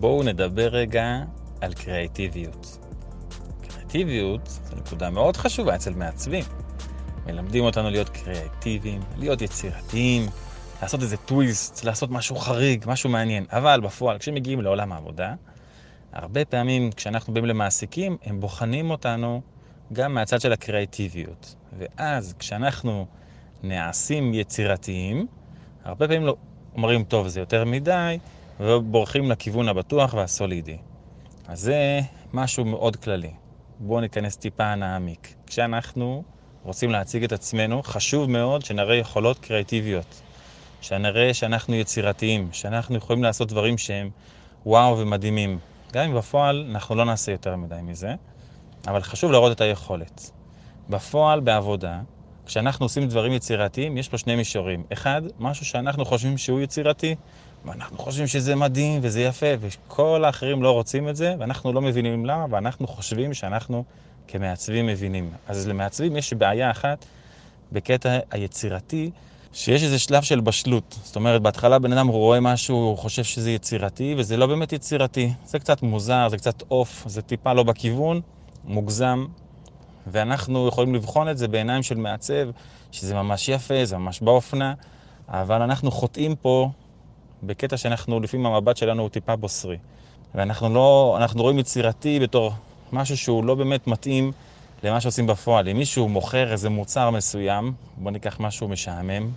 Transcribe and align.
בואו 0.00 0.22
נדבר 0.22 0.68
רגע 0.68 1.18
על 1.60 1.74
קריאטיביות. 1.74 2.78
קריאטיביות 3.62 4.46
זו 4.46 4.76
נקודה 4.76 5.10
מאוד 5.10 5.36
חשובה 5.36 5.74
אצל 5.74 5.94
מעצבים. 5.94 6.44
מלמדים 7.26 7.64
אותנו 7.64 7.90
להיות 7.90 8.08
קריאטיביים, 8.08 9.00
להיות 9.16 9.42
יצירתיים, 9.42 10.26
לעשות 10.82 11.02
איזה 11.02 11.16
טוויסט, 11.16 11.84
לעשות 11.84 12.10
משהו 12.10 12.36
חריג, 12.36 12.84
משהו 12.86 13.10
מעניין. 13.10 13.44
אבל 13.52 13.80
בפועל, 13.80 14.18
כשמגיעים 14.18 14.60
לעולם 14.60 14.92
העבודה, 14.92 15.34
הרבה 16.12 16.44
פעמים 16.44 16.92
כשאנחנו 16.92 17.34
באים 17.34 17.46
למעסיקים, 17.46 18.16
הם 18.24 18.40
בוחנים 18.40 18.90
אותנו 18.90 19.42
גם 19.92 20.14
מהצד 20.14 20.40
של 20.40 20.52
הקריאטיביות. 20.52 21.54
ואז 21.78 22.34
כשאנחנו 22.38 23.06
נעשים 23.62 24.34
יצירתיים, 24.34 25.26
הרבה 25.84 26.08
פעמים 26.08 26.26
לא 26.26 26.36
אומרים, 26.74 27.04
טוב, 27.04 27.28
זה 27.28 27.40
יותר 27.40 27.64
מדי, 27.64 28.18
ובורחים 28.60 29.30
לכיוון 29.30 29.68
הבטוח 29.68 30.14
והסולידי. 30.14 30.76
אז 31.48 31.60
זה 31.60 32.00
משהו 32.32 32.64
מאוד 32.64 32.96
כללי. 32.96 33.30
בואו 33.78 34.00
ניכנס 34.00 34.36
טיפה 34.36 34.74
נעמיק. 34.74 35.34
כשאנחנו 35.46 36.22
רוצים 36.64 36.90
להציג 36.90 37.24
את 37.24 37.32
עצמנו, 37.32 37.82
חשוב 37.82 38.30
מאוד 38.30 38.64
שנראה 38.64 38.96
יכולות 38.96 39.38
קריאטיביות. 39.38 40.22
שנראה 40.80 41.34
שאנחנו 41.34 41.74
יצירתיים, 41.74 42.48
שאנחנו 42.52 42.96
יכולים 42.96 43.22
לעשות 43.22 43.48
דברים 43.48 43.78
שהם 43.78 44.10
וואו 44.66 44.98
ומדהימים. 44.98 45.58
גם 45.92 46.04
אם 46.04 46.14
בפועל 46.14 46.66
אנחנו 46.70 46.94
לא 46.94 47.04
נעשה 47.04 47.32
יותר 47.32 47.56
מדי 47.56 47.78
מזה, 47.82 48.14
אבל 48.86 49.02
חשוב 49.02 49.32
להראות 49.32 49.52
את 49.52 49.60
היכולת. 49.60 50.30
בפועל, 50.88 51.40
בעבודה, 51.40 52.00
כשאנחנו 52.46 52.84
עושים 52.84 53.08
דברים 53.08 53.32
יצירתיים, 53.32 53.96
יש 53.96 54.08
פה 54.08 54.18
שני 54.18 54.36
מישורים. 54.36 54.84
אחד, 54.92 55.22
משהו 55.38 55.66
שאנחנו 55.66 56.04
חושבים 56.04 56.38
שהוא 56.38 56.60
יצירתי, 56.60 57.14
ואנחנו 57.64 57.98
חושבים 57.98 58.26
שזה 58.26 58.56
מדהים 58.56 59.00
וזה 59.02 59.22
יפה, 59.22 59.46
וכל 59.60 60.24
האחרים 60.24 60.62
לא 60.62 60.70
רוצים 60.72 61.08
את 61.08 61.16
זה, 61.16 61.34
ואנחנו 61.38 61.72
לא 61.72 61.80
מבינים 61.80 62.26
למה, 62.26 62.46
ואנחנו 62.50 62.86
חושבים 62.86 63.34
שאנחנו 63.34 63.84
כמעצבים 64.28 64.86
מבינים. 64.86 65.30
אז 65.48 65.68
למעצבים 65.68 66.16
יש 66.16 66.32
בעיה 66.32 66.70
אחת 66.70 67.04
בקטע 67.72 68.18
היצירתי, 68.30 69.10
שיש 69.52 69.82
איזה 69.82 69.98
שלב 69.98 70.22
של 70.22 70.40
בשלות. 70.40 70.98
זאת 71.02 71.16
אומרת, 71.16 71.42
בהתחלה 71.42 71.78
בן 71.78 71.92
אדם 71.92 72.08
רואה 72.08 72.40
משהו, 72.40 72.76
הוא 72.76 72.98
חושב 72.98 73.24
שזה 73.24 73.50
יצירתי, 73.50 74.14
וזה 74.18 74.36
לא 74.36 74.46
באמת 74.46 74.72
יצירתי. 74.72 75.32
זה 75.44 75.58
קצת 75.58 75.82
מוזר, 75.82 76.28
זה 76.28 76.36
קצת 76.36 76.62
עוף, 76.68 77.04
זה 77.06 77.22
טיפה 77.22 77.52
לא 77.52 77.62
בכיוון, 77.62 78.20
מוגזם, 78.64 79.26
ואנחנו 80.06 80.68
יכולים 80.68 80.94
לבחון 80.94 81.28
את 81.28 81.38
זה 81.38 81.48
בעיניים 81.48 81.82
של 81.82 81.96
מעצב, 81.96 82.48
שזה 82.92 83.14
ממש 83.14 83.48
יפה, 83.48 83.84
זה 83.84 83.98
ממש 83.98 84.20
באופנה, 84.20 84.74
אבל 85.28 85.62
אנחנו 85.62 85.90
חוטאים 85.90 86.36
פה 86.36 86.70
בקטע 87.42 87.76
שאנחנו, 87.76 88.20
לפעמים 88.20 88.46
המבט 88.46 88.76
שלנו 88.76 89.02
הוא 89.02 89.08
טיפה 89.08 89.36
בוסרי. 89.36 89.76
ואנחנו 90.34 90.74
לא, 90.74 91.16
אנחנו 91.20 91.42
רואים 91.42 91.58
יצירתי 91.58 92.20
בתור 92.20 92.52
משהו 92.92 93.16
שהוא 93.16 93.44
לא 93.44 93.54
באמת 93.54 93.86
מתאים 93.86 94.32
למה 94.82 95.00
שעושים 95.00 95.26
בפועל. 95.26 95.68
אם 95.68 95.78
מישהו 95.78 96.08
מוכר 96.08 96.52
איזה 96.52 96.70
מוצר 96.70 97.10
מסוים, 97.10 97.72
בוא 97.96 98.10
ניקח 98.10 98.40
משהו 98.40 98.68
משעמם, 98.68 99.30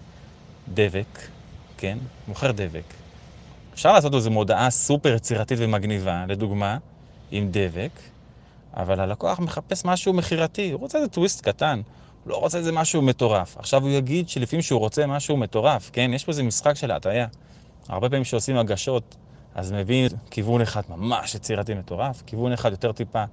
דבק, 0.74 1.20
כן? 1.78 1.98
מוכר 2.28 2.52
דבק. 2.52 2.84
אפשר 3.74 3.94
לעשות 3.94 4.16
איזו 4.16 4.32
מודעה 4.32 4.70
סופר 4.70 5.14
יצירתית 5.16 5.58
ומגניבה, 5.62 6.26
לדוגמה, 6.28 6.78
עם 7.32 7.48
דבק, 7.52 8.00
אבל 8.74 9.00
הלקוח 9.00 9.40
מחפש 9.40 9.86
משהו 9.86 10.14
מכירתי, 10.14 10.72
הוא 10.72 10.80
רוצה 10.80 10.98
איזה 10.98 11.10
טוויסט 11.10 11.42
קטן, 11.42 11.82
הוא 12.24 12.32
לא 12.32 12.38
רוצה 12.38 12.58
איזה 12.58 12.72
משהו 12.72 13.02
מטורף. 13.02 13.58
עכשיו 13.58 13.82
הוא 13.82 13.90
יגיד 13.90 14.30
שלפעמים 14.30 14.62
שהוא 14.62 14.80
רוצה 14.80 15.08
משהו 15.08 15.38
מטורף, 15.38 15.90
כן? 15.94 16.12
יש 16.14 16.26
פה 16.26 16.32
איזה 16.32 16.44
משחק 16.44 16.74
של 16.74 16.92
הטעיה. 16.92 17.28
הרבה 17.90 18.10
פעמים 18.10 18.24
כשעושים 18.24 18.58
הגשות, 18.58 19.16
אז 19.56 19.72
מביאים 19.72 20.08
כיוון 20.32 20.62
אחד 20.62 20.82
ממש 20.90 21.36
יצירתי 21.36 21.74
מטורף, 21.74 22.24
כיוון 22.26 22.54
אחד 22.54 22.72
יותר 22.72 22.92
טיפה 22.92 23.24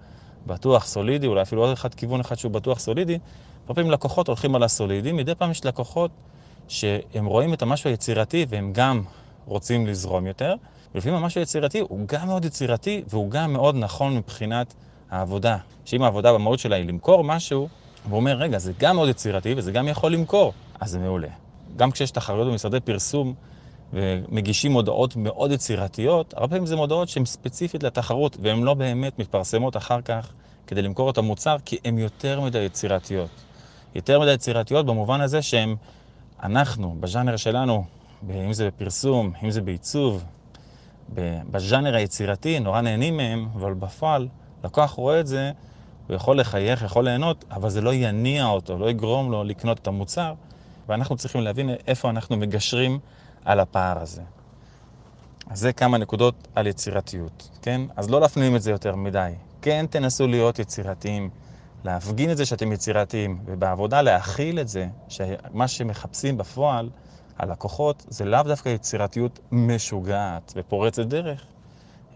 בטוח 0.47 0.87
סולידי, 0.87 1.27
אולי 1.27 1.43
אפילו 1.43 1.63
עוד 1.63 1.73
אחד 1.73 1.95
כיוון 1.95 2.21
אחד 2.21 2.39
שהוא 2.39 2.53
בטוח 2.53 2.79
סולידי. 2.79 3.19
הרבה 3.63 3.75
פעמים 3.75 3.91
לקוחות 3.91 4.29
הולכים 4.29 4.55
על 4.55 4.63
הסולידי, 4.63 5.13
מדי 5.13 5.35
פעם 5.35 5.51
יש 5.51 5.67
לקוחות 5.67 6.11
שהם 6.69 7.27
רואים 7.27 7.55
את 7.55 7.63
המשהו 7.63 7.91
היצירתי 7.91 8.47
והם 8.49 8.73
גם 8.73 9.03
רוצים 9.47 9.87
לזרום 9.87 10.27
יותר, 10.27 10.55
ולפעמים 10.95 11.19
המשהו 11.19 11.41
היצירתי 11.41 11.81
הוא 11.81 12.09
גם 12.09 12.27
מאוד 12.27 12.45
יצירתי 12.45 13.03
והוא 13.09 13.31
גם 13.31 13.53
מאוד 13.53 13.77
נכון 13.77 14.17
מבחינת 14.17 14.75
העבודה. 15.11 15.57
שאם 15.85 16.03
העבודה 16.03 16.33
במהות 16.33 16.59
שלה 16.59 16.77
היא 16.77 16.85
למכור 16.89 17.25
משהו, 17.25 17.69
הוא 18.11 18.17
אומר, 18.17 18.37
רגע, 18.37 18.59
זה 18.59 18.73
גם 18.79 18.97
מאוד 18.97 19.09
יצירתי 19.09 19.55
וזה 19.57 19.73
גם 19.73 19.89
יכול 19.89 20.13
למכור, 20.13 20.53
אז 20.81 20.91
זה 20.91 20.99
מעולה. 20.99 21.29
גם 21.77 21.91
כשיש 21.91 22.11
תחרויות 22.11 22.49
במשרדי 22.49 22.81
פרסום 22.81 23.35
ומגישים 23.93 24.73
מודעות 24.73 25.17
מאוד 25.17 25.53
יצירתיות, 25.53 26.35
הרבה 26.35 26.49
פעמים 26.49 26.67
זה 26.67 26.77
מודעות 26.77 27.09
שהן 27.09 27.25
ספציפית 27.25 27.83
לתחרות 27.83 28.37
והן 28.43 28.63
לא 28.63 28.75
באמת 28.75 29.19
מתפרסמות 29.19 29.77
אחר 29.77 30.01
כך 30.01 30.33
כדי 30.67 30.83
למכור 30.83 31.11
את 31.11 31.19
המוצר, 31.19 31.57
כי 31.65 31.79
הן 31.85 31.99
יותר 31.99 32.41
מדי 32.41 32.59
יצירתיות. 32.59 33.31
יותר 33.95 34.21
מדי 34.21 34.33
יצירתיות 34.33 34.87
במובן 34.87 35.21
הזה 35.21 35.43
שהן, 35.43 35.77
אנחנו, 36.43 36.97
בז'אנר 37.01 37.37
שלנו, 37.37 37.85
אם 38.31 38.53
זה 38.53 38.67
בפרסום, 38.67 39.33
אם 39.45 39.51
זה 39.51 39.61
בעיצוב, 39.61 40.25
בז'אנר 41.51 41.95
היצירתי, 41.95 42.61
נורא 42.61 42.81
נהנים 42.81 43.17
מהם, 43.17 43.49
אבל 43.55 43.75
בפועל 43.75 44.29
לקוח 44.65 44.91
רואה 44.91 45.21
את 45.21 45.27
זה, 45.27 45.53
הוא 46.07 46.17
יכול 46.17 46.41
לחייך, 46.41 46.83
יכול 46.83 47.05
ליהנות, 47.05 47.45
אבל 47.51 47.71
זה 47.71 47.81
לא 47.81 47.95
יניע 47.95 48.47
אותו, 48.47 48.79
לא 48.79 48.91
יגרום 48.91 49.31
לו 49.31 49.45
לקנות 49.45 49.79
את 49.79 49.87
המוצר, 49.87 50.35
ואנחנו 50.89 51.17
צריכים 51.17 51.41
להבין 51.41 51.71
איפה 51.87 52.11
אנחנו 52.11 52.37
מגשרים 52.37 52.99
על 53.45 53.61
הפער 53.61 53.99
הזה. 53.99 54.23
אז 55.51 55.61
זה 55.61 55.73
כמה 55.73 55.99
נקודות 55.99 56.49
על 56.55 56.67
יצירתיות, 56.67 57.51
כן? 57.63 57.81
אז 57.97 58.11
לא 58.11 58.21
להפנים 58.21 58.57
את 58.57 58.63
זה 58.63 58.71
יותר 58.71 58.97
מדי. 58.97 59.33
כן, 59.63 59.87
תנסו 59.91 60.27
להיות 60.27 60.59
יצירתיים, 60.59 61.31
להפגין 61.85 62.31
את 62.31 62.37
זה 62.37 62.47
שאתם 62.47 62.73
יצירתיים, 62.73 63.39
ובעבודה 63.45 64.03
להכיל 64.03 64.61
את 64.61 64.69
זה, 64.69 64.87
שמה 65.09 65.69
שמחפשים 65.69 66.39
בפועל, 66.39 66.91
הלקוחות, 67.39 68.07
זה 68.09 68.25
לאו 68.25 68.43
דווקא 68.43 68.69
יצירתיות 68.69 69.39
משוגעת 69.53 70.53
ופורצת 70.57 71.07
דרך, 71.07 71.47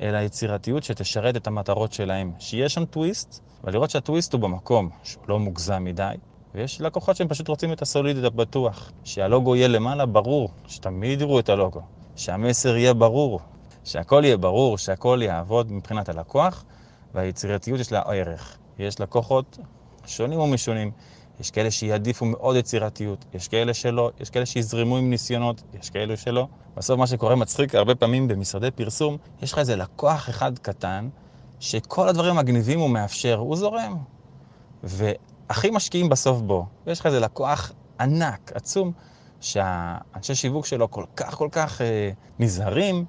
אלא 0.01 0.19
יצירתיות 0.19 0.85
שתשרת 0.85 1.37
את 1.37 1.47
המטרות 1.47 1.93
שלהם. 1.93 2.33
שיהיה 2.39 2.69
שם 2.69 2.85
טוויסט, 2.85 3.41
ולראות 3.65 3.91
שהטוויסט 3.91 4.33
הוא 4.33 4.41
במקום, 4.41 4.91
שהוא 5.03 5.25
לא 5.29 5.39
מוגזם 5.39 5.85
מדי. 5.85 6.15
ויש 6.55 6.81
לקוחות 6.81 7.17
שהם 7.17 7.29
פשוט 7.29 7.49
רוצים 7.49 7.73
את 7.73 7.83
הסולידית 7.83 8.25
הבטוח. 8.25 8.93
שהלוגו 9.05 9.57
יהיה 9.57 9.69
למעלה 9.69 10.07
ברור, 10.07 10.51
שתמיד 10.69 11.21
יראו 11.21 11.39
את 11.39 11.49
הלוגו. 11.49 11.81
שהמסר 12.17 12.77
יהיה 12.77 12.95
ברור, 12.95 13.41
שהכל 13.85 14.23
יהיה 14.25 14.37
ברור, 14.37 14.79
שהכל 14.79 15.21
יעבוד 15.23 15.73
מבחינת 15.73 16.09
הלקוח, 16.09 16.65
והיצירתיות 17.15 17.81
יש 17.81 17.93
לה 17.93 18.01
ערך. 18.01 18.59
יש 18.79 19.01
לקוחות 19.01 19.59
שונים 20.07 20.41
ומשונים. 20.41 20.91
יש 21.41 21.51
כאלה 21.51 21.71
שיעדיפו 21.71 22.25
מאוד 22.25 22.57
יצירתיות, 22.57 23.25
יש 23.35 23.49
כאלה 23.49 23.75
שלא, 23.75 24.11
יש 24.21 24.31
כאלה 24.31 24.47
שיזרמו 24.47 24.97
עם 24.97 25.11
ניסיונות, 25.11 25.63
יש 25.81 25.91
כאלה 25.91 26.17
שלא. 26.17 26.47
בסוף 26.77 26.99
מה 26.99 27.07
שקורה 27.07 27.37
מצחיק, 27.37 27.75
הרבה 27.75 27.95
פעמים 27.95 28.29
במשרדי 28.29 28.71
פרסום, 28.71 29.17
יש 29.43 29.53
לך 29.53 29.59
איזה 29.59 29.77
לקוח 29.77 30.29
אחד 30.31 30.59
קטן, 30.59 31.09
שכל 31.61 32.09
הדברים 32.09 32.39
המגניבים 32.39 32.81
הוא 32.81 32.91
מאפשר, 32.91 33.37
הוא 33.37 33.57
זורם. 33.57 33.97
והכי 35.53 35.71
משקיעים 35.71 36.09
בסוף 36.09 36.41
בו. 36.41 36.67
ויש 36.87 37.01
לך 37.01 37.07
איזה 37.07 37.21
לקוח 37.21 37.73
ענק, 38.01 38.53
עצום, 38.55 38.93
שהאנשי 39.41 40.35
שיווק 40.35 40.67
שלו 40.67 40.91
כל 40.91 41.05
כך 41.17 41.35
כל 41.35 41.49
כך 41.53 41.81
אה, 41.81 42.11
נזהרים, 42.39 43.05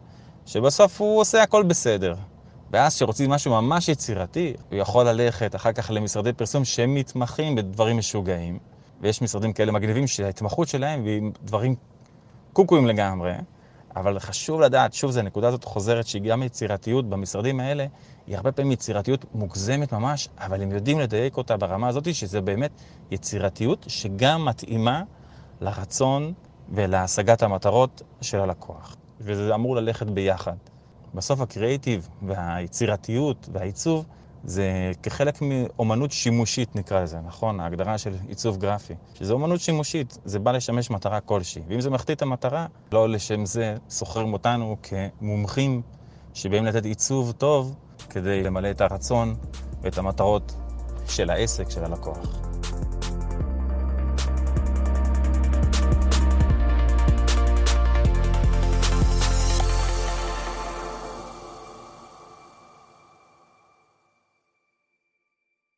שבסוף 0.46 1.02
הוא 1.02 1.20
עושה 1.20 1.44
הכל 1.44 1.64
בסדר. 1.64 2.16
ואז 2.72 2.96
כשרוצים 2.96 3.30
משהו 3.30 3.62
ממש 3.62 3.90
יצירתי, 3.90 4.54
הוא 4.70 4.80
יכול 4.80 5.10
ללכת 5.10 5.56
אחר 5.56 5.72
כך 5.72 5.92
למשרדי 5.92 6.34
פרסום 6.34 6.66
שהם 6.66 6.96
מתמחים 6.96 7.56
בדברים 7.56 7.98
משוגעים. 7.98 8.60
ויש 9.02 9.22
משרדים 9.22 9.54
כאלה 9.54 9.72
מגניבים 9.72 10.08
שההתמחות 10.08 10.68
שלהם 10.68 11.06
היא 11.06 11.22
דברים 11.44 11.76
קוקואים 12.54 12.88
לגמרי. 12.88 13.34
אבל 13.96 14.20
חשוב 14.20 14.62
לדעת, 14.62 14.94
שוב, 14.94 15.12
זו 15.12 15.20
הנקודה 15.20 15.48
הזאת 15.48 15.64
חוזרת, 15.64 16.08
שהיא 16.08 16.22
גם 16.22 16.44
יצירתיות 16.44 17.10
במשרדים 17.10 17.60
האלה, 17.60 17.86
היא 18.28 18.36
הרבה 18.36 18.52
פעמים 18.52 18.72
יצירתיות 18.72 19.26
מוגזמת 19.36 19.94
ממש, 19.94 20.30
אבל 20.38 20.62
הם 20.62 20.72
יודעים 20.72 21.00
לדייק 21.00 21.38
אותה 21.38 21.58
ברמה 21.58 21.88
הזאת, 21.88 22.16
שזה 22.16 22.42
באמת 22.42 22.72
יצירתיות 23.12 23.86
שגם 23.88 24.46
מתאימה 24.46 25.04
לרצון 25.62 26.34
ולהשגת 26.70 27.44
המטרות 27.44 28.02
של 28.22 28.40
הלקוח. 28.40 28.96
וזה 29.22 29.56
אמור 29.56 29.76
ללכת 29.76 30.08
ביחד. 30.08 30.56
בסוף 31.14 31.42
הקריאיטיב 31.42 32.08
והיצירתיות 32.28 33.50
והעיצוב 33.54 34.06
זה 34.44 34.92
כחלק 35.04 35.42
מאומנות 35.42 36.12
שימושית 36.12 36.76
נקרא 36.76 37.04
לזה, 37.04 37.18
נכון? 37.28 37.60
ההגדרה 37.60 37.98
של 37.98 38.14
עיצוב 38.28 38.58
גרפי. 38.58 38.94
שזה 39.14 39.34
אומנות 39.34 39.60
שימושית, 39.60 40.18
זה 40.26 40.40
בא 40.40 40.52
לשמש 40.52 40.90
מטרה 40.90 41.20
כלשהי. 41.20 41.62
ואם 41.68 41.82
זה 41.82 41.90
מחטיא 41.90 42.16
את 42.16 42.22
המטרה, 42.22 42.66
לא 42.92 43.10
לשם 43.10 43.46
זה 43.46 43.76
סוחרים 43.90 44.34
אותנו 44.34 44.78
כמומחים 44.84 45.82
שבאים 46.34 46.66
לתת 46.66 46.86
עיצוב 46.86 47.32
טוב 47.32 47.76
כדי 48.10 48.44
למלא 48.44 48.72
את 48.72 48.82
הרצון 48.82 49.36
ואת 49.82 49.98
המטרות 49.98 50.56
של 51.08 51.30
העסק, 51.30 51.70
של 51.70 51.84
הלקוח. 51.84 52.53